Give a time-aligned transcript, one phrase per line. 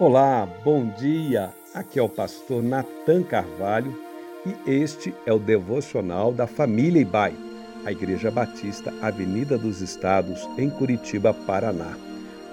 [0.00, 1.50] Olá, bom dia.
[1.74, 3.94] Aqui é o pastor Nathan Carvalho
[4.46, 7.34] e este é o devocional da família Ibai,
[7.84, 11.94] a Igreja Batista Avenida dos Estados, em Curitiba, Paraná.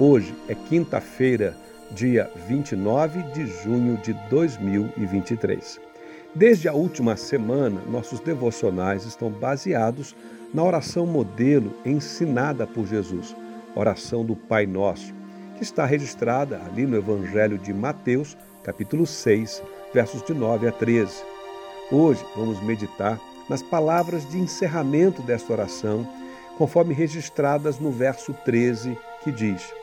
[0.00, 1.56] Hoje é quinta-feira,
[1.92, 5.80] dia 29 de junho de 2023.
[6.34, 10.12] Desde a última semana, nossos devocionais estão baseados
[10.52, 13.36] na oração modelo ensinada por Jesus,
[13.76, 15.17] oração do Pai Nosso
[15.58, 19.60] que está registrada ali no Evangelho de Mateus, capítulo 6,
[19.92, 21.12] versos de 9 a 13.
[21.90, 26.08] Hoje vamos meditar nas palavras de encerramento desta oração,
[26.56, 29.74] conforme registradas no verso 13, que diz: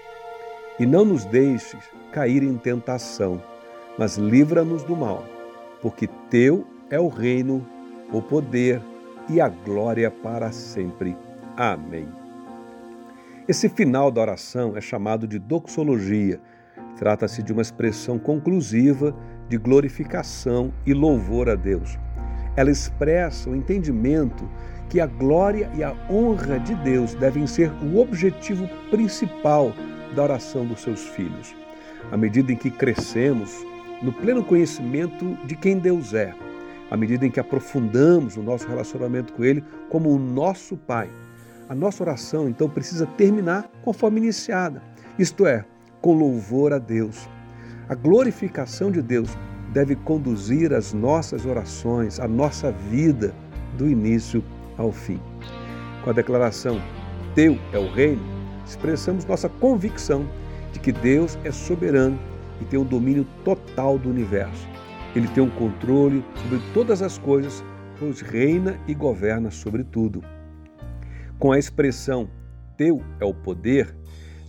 [0.79, 1.83] E não nos deixes
[2.13, 3.43] cair em tentação,
[3.97, 5.25] mas livra-nos do mal,
[5.81, 7.67] porque teu é o reino,
[8.13, 8.81] o poder
[9.27, 11.17] e a glória para sempre.
[11.57, 12.24] Amém.
[13.47, 16.41] Esse final da oração é chamado de doxologia.
[16.97, 19.15] Trata-se de uma expressão conclusiva
[19.47, 21.95] de glorificação e louvor a Deus.
[22.55, 24.49] Ela expressa o entendimento
[24.89, 29.71] que a glória e a honra de Deus devem ser o objetivo principal
[30.15, 31.55] da oração dos seus filhos.
[32.11, 33.63] À medida em que crescemos
[34.01, 36.33] no pleno conhecimento de quem Deus é,
[36.89, 41.09] à medida em que aprofundamos o nosso relacionamento com Ele como o nosso Pai,
[41.67, 44.81] a nossa oração, então, precisa terminar conforme iniciada,
[45.17, 45.65] isto é,
[46.01, 47.27] com louvor a Deus.
[47.89, 49.37] A glorificação de Deus
[49.73, 53.33] deve conduzir as nossas orações, a nossa vida,
[53.77, 54.43] do início
[54.77, 55.19] ao fim.
[56.03, 56.81] Com a declaração
[57.33, 58.21] Teu é o Reino,
[58.65, 60.25] expressamos nossa convicção
[60.71, 62.17] de que Deus é soberano
[62.61, 64.67] e tem o domínio total do universo.
[65.15, 67.63] Ele tem o um controle sobre todas as coisas,
[67.99, 70.23] pois reina e governa sobre tudo.
[71.37, 72.29] Com a expressão
[72.77, 73.93] Teu é o poder,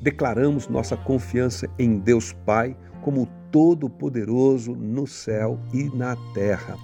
[0.01, 6.77] declaramos nossa confiança em Deus Pai como Todo-Poderoso no céu e na terra.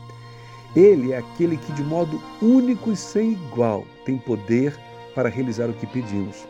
[0.74, 4.76] Ele é aquele que, de modo único e sem igual, tem poder
[5.14, 6.46] para realizar o que pedimos.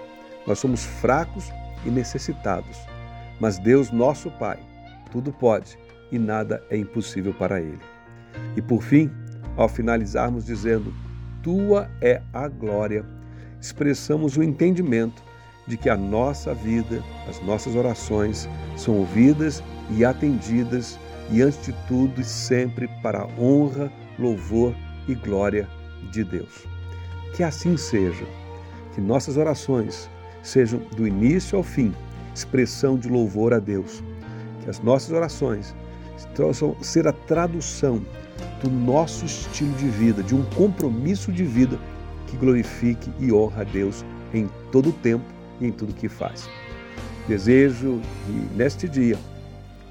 [0.46, 1.50] Nós somos fracos
[1.84, 2.78] e necessitados,
[3.38, 4.58] mas Deus, nosso Pai,
[5.10, 5.78] tudo pode
[6.10, 7.80] e nada é impossível para Ele.
[8.56, 9.10] E por fim,
[9.56, 10.92] ao finalizarmos dizendo:
[11.42, 13.04] Tua é a glória
[13.62, 15.22] expressamos o entendimento
[15.68, 20.98] de que a nossa vida, as nossas orações são ouvidas e atendidas
[21.30, 24.74] e, antes de tudo e sempre, para a honra, louvor
[25.06, 25.68] e glória
[26.10, 26.66] de Deus.
[27.36, 28.26] Que assim seja,
[28.92, 30.10] que nossas orações
[30.42, 31.94] sejam do início ao fim
[32.34, 34.02] expressão de louvor a Deus,
[34.64, 35.74] que as nossas orações
[36.34, 38.04] possam ser a tradução
[38.62, 41.78] do nosso estilo de vida, de um compromisso de vida
[42.32, 45.24] que glorifique e honra a Deus em todo o tempo
[45.60, 46.48] e em tudo que faz.
[47.28, 49.18] Desejo que neste dia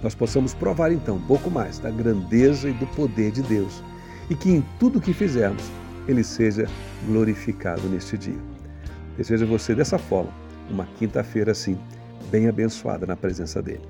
[0.01, 3.83] nós possamos provar então um pouco mais da grandeza e do poder de Deus
[4.27, 5.63] e que em tudo que fizermos
[6.07, 6.67] ele seja
[7.05, 8.39] glorificado neste dia.
[9.15, 10.31] Desejo a você dessa forma,
[10.67, 11.77] uma quinta-feira assim,
[12.31, 13.87] bem abençoada na presença dele.